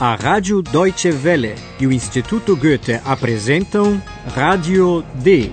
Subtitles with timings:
[0.00, 4.02] A Rádio Deutsche Welle e o Instituto Goethe apresentam
[4.34, 5.50] Rádio D.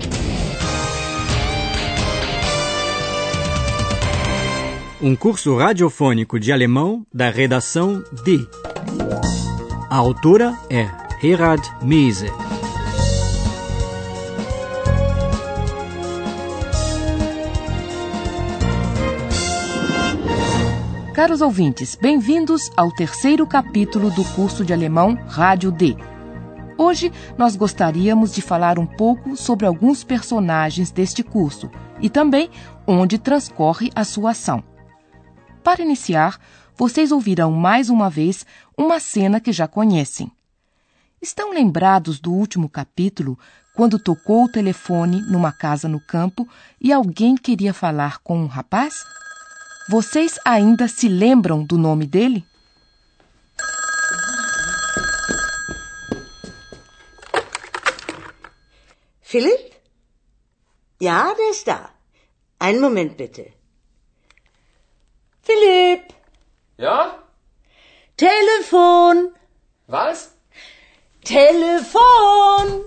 [5.02, 8.48] Um curso radiofônico de alemão da redação D.
[9.90, 10.88] A autora é
[11.22, 12.47] Herald Mese.
[21.18, 25.96] Caros ouvintes, bem-vindos ao terceiro capítulo do curso de alemão Rádio D.
[26.78, 31.68] Hoje nós gostaríamos de falar um pouco sobre alguns personagens deste curso
[32.00, 32.48] e também
[32.86, 34.62] onde transcorre a sua ação.
[35.64, 36.38] Para iniciar,
[36.76, 38.46] vocês ouvirão mais uma vez
[38.76, 40.30] uma cena que já conhecem.
[41.20, 43.36] Estão lembrados do último capítulo,
[43.74, 46.48] quando tocou o telefone numa casa no campo
[46.80, 49.02] e alguém queria falar com um rapaz?
[49.88, 52.44] Vocês ainda se lembram do nome dele?
[59.22, 59.76] Philipp?
[61.00, 61.90] Ja, der ist da.
[62.58, 63.52] Einen Moment bitte.
[65.42, 66.12] Philipp,
[66.76, 67.22] Ja?
[68.16, 69.32] Telefon,
[69.86, 70.34] Was?
[71.24, 72.84] Telefon.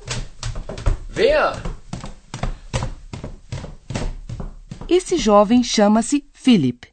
[1.10, 1.54] Wer?
[4.88, 6.91] Esse jovem chama-se Philip.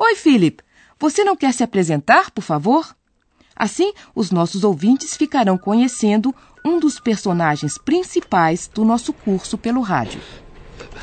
[0.00, 0.62] Oi, Philip.
[1.00, 2.96] Você não quer se apresentar, por favor?
[3.56, 6.32] Assim, os nossos ouvintes ficarão conhecendo
[6.64, 10.20] um dos personagens principais do nosso curso pelo rádio.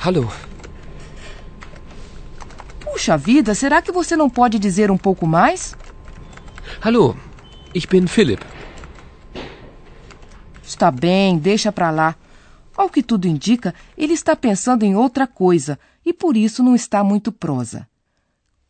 [0.02, 0.32] Hallo.
[2.80, 5.76] Puxa vida, será que você não pode dizer um pouco mais?
[6.82, 7.18] Hallo.
[7.74, 8.46] Ich bin Philipp.
[10.64, 12.16] Está bem, deixa pra lá.
[12.78, 17.04] Ao que tudo indica, ele está pensando em outra coisa e por isso não está
[17.04, 17.86] muito prosa.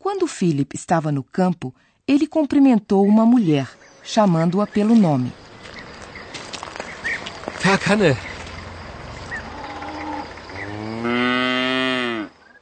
[0.06, 1.74] Quando Philip estava no campo,
[2.06, 3.68] ele cumprimentou uma mulher,
[4.04, 5.32] chamando-a pelo nome.
[7.60, 8.16] Tag, Hanne.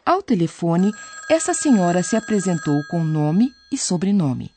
[0.06, 0.91] Ao telefone,
[1.31, 4.50] essa senhora se apresentou com nome e sobrenome.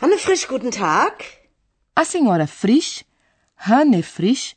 [0.00, 1.22] Hanne Frisch, guten Tag.
[1.94, 3.04] A senhora Frisch,
[3.68, 4.56] Hanne Frisch,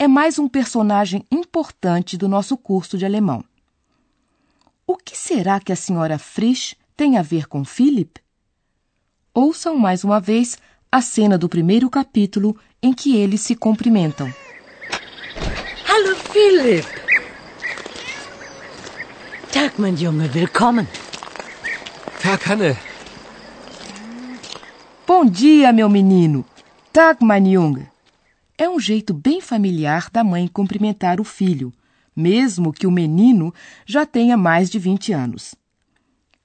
[0.00, 3.44] é mais um personagem importante do nosso curso de alemão.
[4.86, 8.18] O que será que a senhora Frisch tem a ver com Philip?
[9.34, 10.56] Ouçam mais uma vez
[10.90, 14.32] a cena do primeiro capítulo em que eles se cumprimentam.
[15.86, 16.88] Hallo Philipp.
[19.52, 20.88] Tag, mein Junge, willkommen.
[22.22, 22.74] Tag, Hanne.
[25.06, 26.42] Bom dia, meu menino.
[26.90, 27.99] Tag, mein Junge.
[28.60, 31.72] É um jeito bem familiar da mãe cumprimentar o filho,
[32.14, 33.54] mesmo que o menino
[33.86, 35.54] já tenha mais de 20 anos.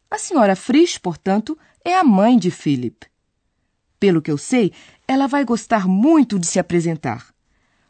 [0.10, 3.06] A senhora Frisch, portanto, é a mãe de Philip.
[4.00, 4.72] Pelo que eu sei,
[5.06, 7.36] ela vai gostar muito de se apresentar.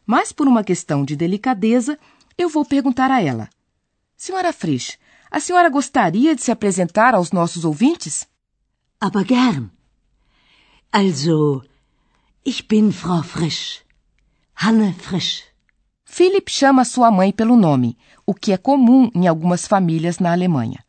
[0.07, 1.95] Mas por uma questão de delicadeza,
[2.35, 3.47] eu vou perguntar a ela.
[4.17, 4.97] Senhora Frisch,
[5.29, 8.27] a senhora gostaria de se apresentar aos nossos ouvintes?
[8.99, 9.69] Aber gern.
[10.91, 11.63] Also,
[12.43, 13.84] ich bin Frau Frisch.
[14.55, 15.43] Hanne Frisch.
[16.05, 20.83] Philip chama sua mãe pelo nome, o que é comum em algumas famílias na Alemanha.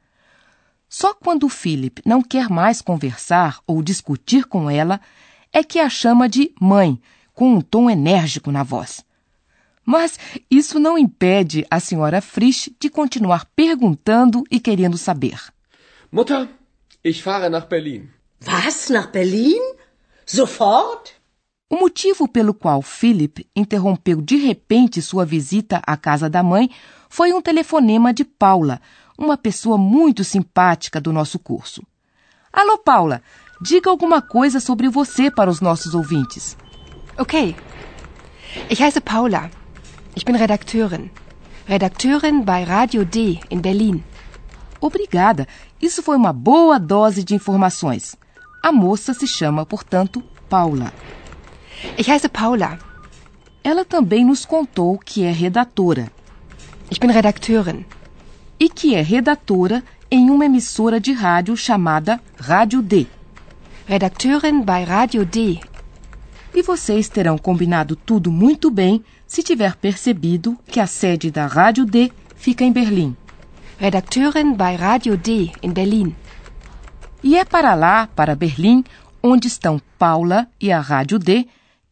[0.88, 5.00] Só quando Philip não quer mais conversar ou discutir com ela
[5.53, 7.00] é que a chama de mãe,
[7.34, 9.04] com um tom enérgico na voz.
[9.84, 10.19] Mas
[10.50, 15.41] isso não impede a senhora Frisch de continuar perguntando e querendo saber.
[16.10, 16.48] Mutter,
[17.04, 18.09] ich fahre nach Berlin.
[18.47, 19.60] Was, nach Berlin?
[20.25, 21.15] Sofort?
[21.69, 26.71] O motivo pelo qual Philip interrompeu de repente sua visita à casa da mãe
[27.09, 28.81] foi um telefonema de Paula,
[29.19, 31.82] uma pessoa muito simpática do nosso curso.
[32.53, 33.21] Alô, Paula,
[33.60, 36.56] diga alguma coisa sobre você para os nossos ouvintes.
[37.19, 37.56] Okay.
[38.71, 39.50] Ich heiße Paula.
[40.15, 41.10] Ich bin Redakteurin.
[41.66, 44.04] Redakteurin bei Radio D in Berlin.
[44.80, 45.48] Obrigada,
[45.83, 48.15] isso foi uma boa dose de informações.
[48.63, 50.92] A moça se chama, portanto, Paula.
[51.99, 52.78] Ich heiße Paula.
[53.63, 56.11] Ela também nos contou que é redatora
[56.91, 57.84] Ich bin Redakteurin.
[58.59, 63.07] e que é redatora em uma emissora de rádio chamada Rádio D.
[63.87, 65.61] Redakteurin bei Radio D.
[66.55, 71.84] E vocês terão combinado tudo muito bem se tiver percebido que a sede da Rádio
[71.84, 73.17] D fica em Berlim.
[73.78, 76.15] Redakteurin bei Radio D in Berlin.
[77.23, 78.84] E é para lá, para Berlim,
[79.23, 81.47] onde estão Paula e a Rádio D,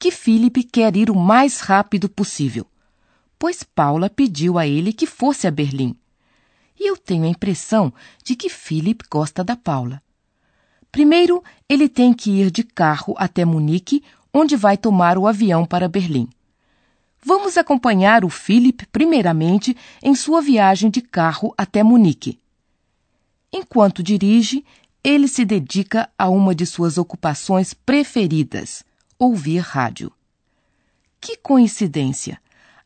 [0.05, 2.67] que Philip quer ir o mais rápido possível,
[3.39, 5.97] pois Paula pediu a ele que fosse a Berlim.
[6.79, 7.91] E eu tenho a impressão
[8.23, 10.03] de que Philip gosta da Paula.
[10.93, 15.89] Primeiro, ele tem que ir de carro até Munique, onde vai tomar o avião para
[15.89, 16.29] Berlim.
[17.25, 22.39] Vamos acompanhar o Philip, primeiramente, em sua viagem de carro até Munique.
[23.51, 24.67] Enquanto dirige,
[25.03, 28.85] ele se dedica a uma de suas ocupações preferidas:
[29.19, 30.13] ouvir rádio.
[31.21, 32.41] Que coincidência!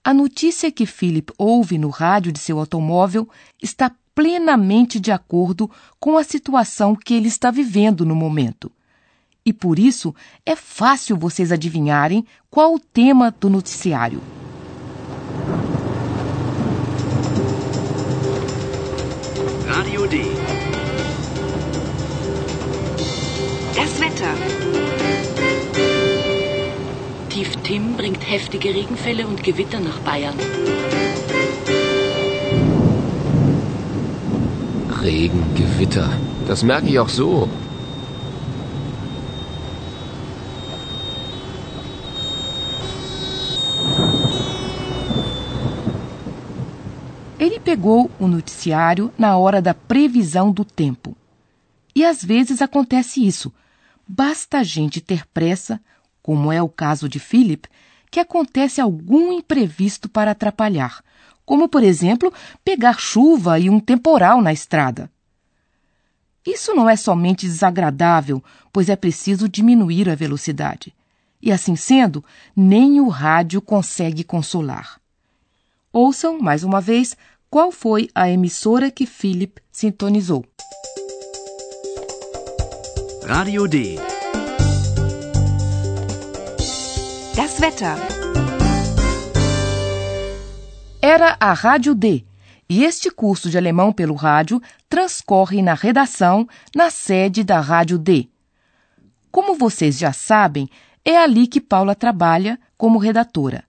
[0.04, 3.28] A notícia que Philip ouve no rádio de seu automóvel
[3.62, 5.70] está plenamente de acordo
[6.00, 8.72] com a situação que ele está vivendo no momento.
[9.44, 10.14] E por isso
[10.44, 14.20] é fácil vocês adivinharem qual o tema do noticiário.
[19.66, 20.22] Radio D.
[23.74, 24.57] Das Wetter.
[27.68, 30.34] Tim bringt heftige Regenfälle und Gewitter nach Bayern.
[35.02, 36.08] Regen, Gewitter.
[36.46, 37.46] Das merke ich auch so.
[47.38, 51.14] Ele pegou o noticiário na hora da previsão do tempo.
[51.94, 53.52] E às vezes acontece isso.
[54.08, 55.78] Basta a gente ter pressa,
[56.28, 57.66] como é o caso de Philip,
[58.10, 61.02] que acontece algum imprevisto para atrapalhar,
[61.42, 62.30] como, por exemplo,
[62.62, 65.10] pegar chuva e um temporal na estrada.
[66.46, 70.94] Isso não é somente desagradável, pois é preciso diminuir a velocidade.
[71.40, 72.22] E assim sendo,
[72.54, 75.00] nem o rádio consegue consolar.
[75.90, 77.16] Ouçam, mais uma vez,
[77.48, 80.44] qual foi a emissora que Philip sintonizou.
[83.26, 84.17] Radio D.
[87.38, 87.94] Das Wetter.
[91.00, 92.24] Era a Rádio D,
[92.68, 98.28] e este curso de alemão pelo rádio transcorre na redação, na sede da Rádio D.
[99.30, 100.68] Como vocês já sabem,
[101.04, 103.62] é ali que Paula trabalha como redatora.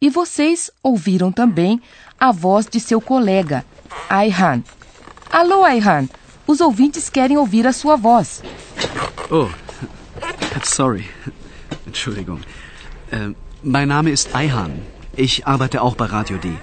[0.00, 1.82] E vocês ouviram também
[2.16, 3.64] a voz de seu colega,
[4.08, 4.62] Ayhan.
[5.32, 6.08] Alô, Ayhan,
[6.46, 8.40] os ouvintes querem ouvir a sua voz.
[9.28, 9.50] Oh,
[10.62, 11.10] sorry.
[11.88, 12.38] Entschuldigung.
[13.10, 14.82] Äh, mein Name ist Ayhan.
[15.16, 16.56] Ich arbeite auch bei Radio D.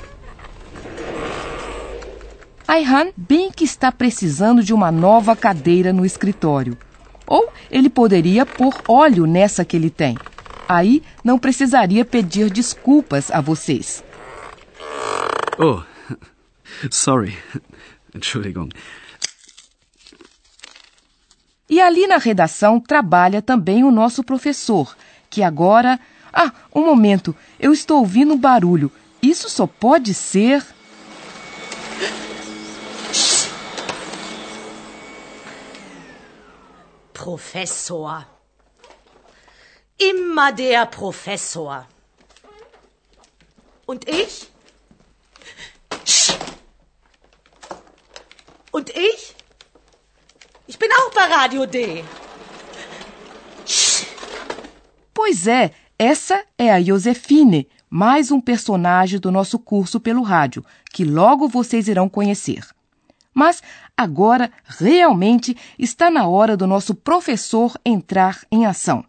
[2.65, 6.77] Ayhan bem que está precisando de uma nova cadeira no escritório.
[7.25, 10.17] Ou ele poderia pôr óleo nessa que ele tem.
[10.69, 14.03] Aí não precisaria pedir desculpas a vocês.
[15.57, 15.81] Oh,
[16.89, 17.37] sorry.
[18.15, 18.69] Entschuldigung.
[21.69, 24.95] E ali na redação trabalha também o nosso professor,
[25.29, 25.99] que agora.
[26.39, 28.91] Ah, um momento, eu estou ouvindo um barulho.
[29.23, 30.63] Isso só pode ser.
[37.11, 38.23] Professor.
[39.97, 41.87] Immer der Professor.
[43.87, 44.47] Und ich?
[48.71, 49.35] Und ich?
[50.67, 52.05] Ich bin auch bei Radio D.
[55.15, 61.03] Pois é, essa é a Josefine, mais um personagem do nosso curso pelo rádio, que
[61.03, 62.63] logo vocês irão conhecer.
[63.33, 63.63] Mas
[63.95, 69.03] agora realmente está na hora do nosso professor entrar em ação.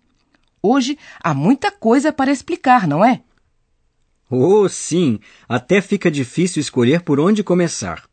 [0.62, 3.20] Hoje há muita coisa para explicar, não é?
[4.30, 5.18] Oh, sim,
[5.48, 8.04] até fica difícil escolher por onde começar.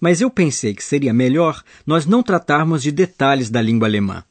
[0.00, 4.24] Mas eu pensei que seria melhor nós não tratarmos de detalhes da língua alemã.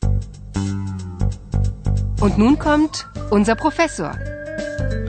[2.22, 4.18] Und nun kommt unser Professor.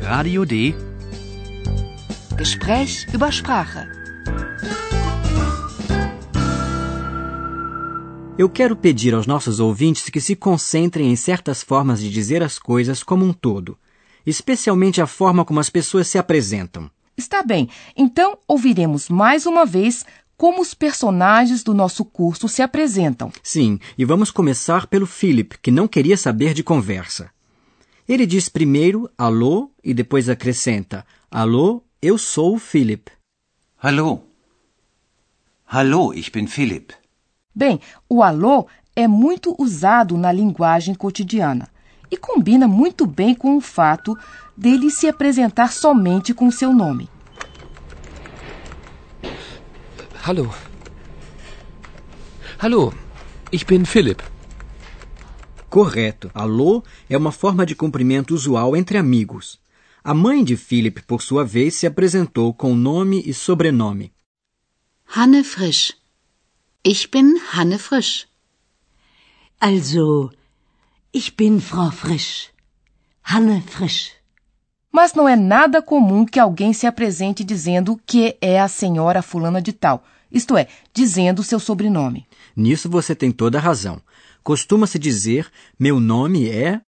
[0.03, 0.75] Radio D.
[2.39, 3.89] Gespräch über Sprache.
[8.39, 12.59] Eu quero pedir aos nossos ouvintes que se concentrem em certas formas de dizer as
[12.59, 13.79] coisas como um todo,
[14.27, 16.91] especialmente a forma como as pessoas se apresentam.
[17.17, 20.05] Está bem, então ouviremos mais uma vez
[20.37, 23.31] como os personagens do nosso curso se apresentam.
[23.43, 27.31] Sim, e vamos começar pelo Philip, que não queria saber de conversa.
[28.11, 33.09] Ele diz primeiro alô e depois acrescenta: Alô, eu sou o Philip.
[33.81, 34.25] Hallo.
[35.65, 36.93] Hallo, ich bin Philipp.
[37.55, 41.69] Bem, o alô é muito usado na linguagem cotidiana
[42.11, 44.19] e combina muito bem com o fato
[44.57, 47.09] dele se apresentar somente com seu nome.
[50.27, 50.53] Hallo.
[52.59, 52.93] Hallo,
[53.53, 54.25] ich bin Philipp.
[55.71, 56.33] Correto.
[56.35, 59.61] Alô é uma forma de cumprimento usual entre amigos.
[60.03, 64.13] A mãe de Philip, por sua vez, se apresentou com nome e sobrenome.
[65.07, 65.93] Hanne Frisch.
[66.85, 68.27] Ich bin Hanne Frisch.
[69.61, 70.33] Also,
[71.15, 72.51] ich bin Frau Frisch.
[73.23, 74.11] Hanne Frisch.
[74.91, 79.63] Mas não é nada comum que alguém se apresente dizendo que é a senhora fulana
[79.63, 82.27] de tal, isto é, dizendo seu sobrenome.
[82.57, 84.03] Nisso você tem toda a razão.
[84.43, 86.81] Costuma-se dizer: meu nome é.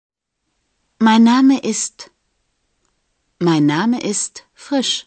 [1.02, 2.10] Mein Name ist.
[3.42, 5.06] Mein Name ist Frisch.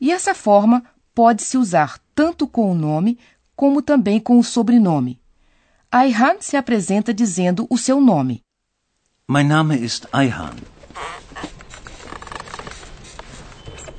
[0.00, 3.18] E essa forma pode-se usar tanto com o nome
[3.54, 5.20] como também com o sobrenome.
[5.90, 8.42] Ayhan se apresenta dizendo o seu nome.
[9.28, 10.54] Mein Name ist Ayhan.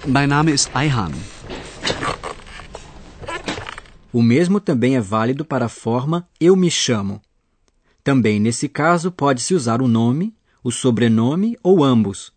[0.06, 1.12] Mein Name ist Ayhan.
[4.14, 7.22] O mesmo também é válido para a forma eu me chamo.
[8.08, 10.34] Também nesse caso pode-se usar o nome,
[10.64, 12.32] o sobrenome ou ambos.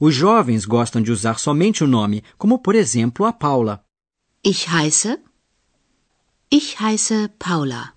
[0.00, 3.84] Os jovens gostam de usar somente o nome, como por exemplo a Paula.
[4.44, 5.20] Ich heiße.
[6.50, 7.94] Ich heiße Paula.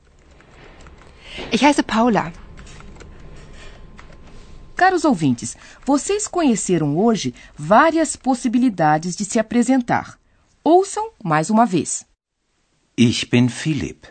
[1.51, 2.31] Ich heiße Paula.
[4.75, 10.19] Caros ouvintes, vocês conheceram hoje várias possibilidades de se apresentar.
[10.63, 12.05] Ouçam mais uma vez.
[12.95, 14.07] Ich bin Philipp.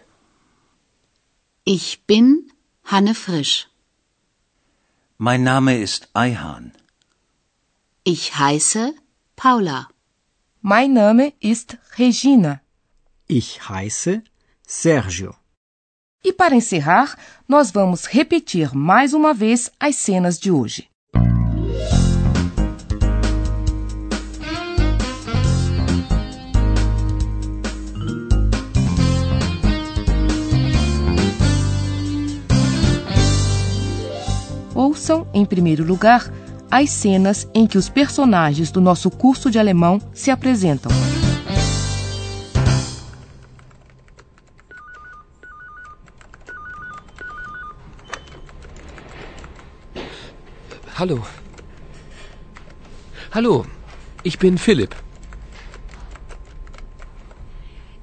[1.64, 2.48] Ich bin
[2.88, 3.66] Hanne Frisch.
[5.18, 6.72] Mein Name ist Ayhan.
[8.04, 8.94] Ich heiße
[9.34, 9.88] Paula.
[10.62, 12.60] Mein Name ist Regina.
[13.26, 14.22] Ich heiße
[14.64, 15.34] Sérgio.
[16.22, 17.16] E para encerrar,
[17.48, 20.88] nós vamos repetir mais uma vez as cenas de hoje.
[35.06, 36.32] Ouçam, em primeiro lugar,
[36.68, 40.90] as cenas em que os personagens do nosso curso de alemão se apresentam.
[50.98, 51.24] Hallo.
[53.32, 53.64] Hallo,
[54.24, 54.96] ich bin Philipp.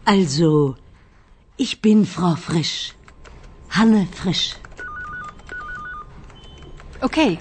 [0.05, 0.77] Also,
[1.57, 2.95] ich bin Frau Frisch.
[3.67, 4.62] Hanne Frisch.
[7.03, 7.38] Okay.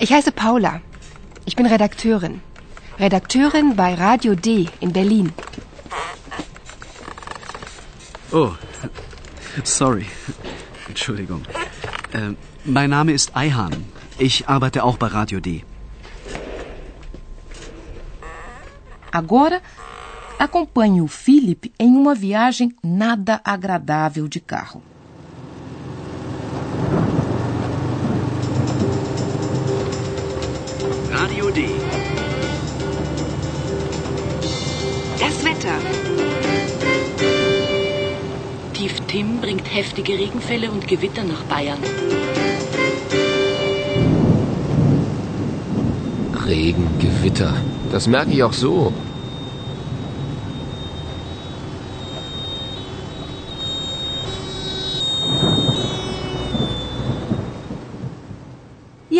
[0.00, 0.80] Ich heiße Paula.
[1.44, 2.40] Ich bin Redakteurin.
[2.98, 5.32] Redakteurin bei Radio D in Berlin.
[8.32, 8.52] Oh,
[9.62, 10.06] sorry.
[10.88, 11.42] Entschuldigung.
[12.12, 13.84] Äh, mein Name ist Ayhan.
[14.18, 15.64] Ich arbeite auch bei Radio D.
[19.12, 19.60] Agora,
[20.38, 24.82] acompanhe o Philip em uma viagem nada agradável de carro.
[31.52, 31.66] D.
[35.18, 35.78] Das Wetter.
[38.72, 41.78] Tief Tim bringt heftige Regenfälle und Gewitter nach Bayern.
[46.46, 47.54] Regen, Gewitter.
[47.90, 48.92] Das merke ich auch so.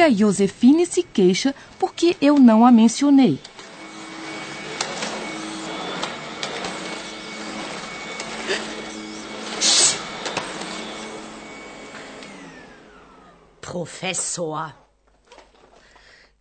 [0.01, 3.39] E a Josefine se queixa porque eu não a mencionei.
[13.61, 14.75] Professor.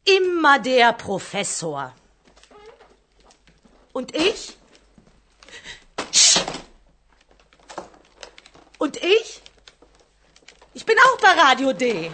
[0.06, 1.94] Immer der Professor.
[3.92, 4.58] Und ich?
[8.78, 9.42] Und ich?
[10.74, 12.10] Ich bin auch bei Radio D.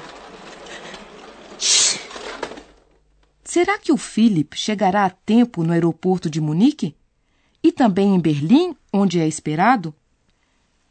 [3.56, 6.94] Será que o Philip chegará a tempo no aeroporto de Munique?
[7.64, 9.96] E também em Berlim, onde é esperado?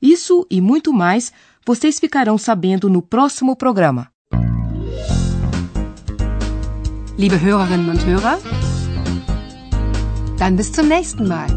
[0.01, 1.31] Isso e muito mais
[1.67, 4.11] vocês ficarão sabendo no próximo programa.
[7.19, 8.39] Liebe Hörerinnen und Hörer,
[10.39, 11.49] dann bis zum nächsten Mal.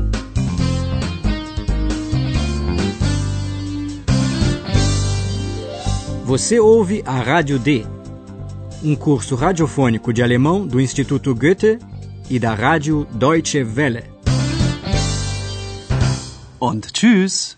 [6.26, 7.86] Você ouve a Rádio D,
[8.84, 11.80] um curso radiofônico de alemão do Instituto Goethe
[12.30, 14.04] e da Rádio Deutsche Welle.
[16.60, 17.57] Und tschüss.